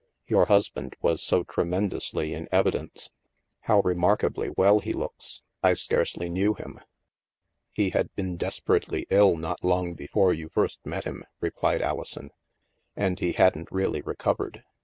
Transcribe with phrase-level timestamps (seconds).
[0.27, 3.11] Yotu* husband was so tremendously in evidence.
[3.61, 5.41] THE MAELSTROM 257 How remarkably well he looks.
[5.61, 6.79] I scarcely knew him.""
[7.71, 12.31] He had been desperately ill not long before you first met him," replied Alison,"
[12.95, 14.63] and he hadn't really recovered.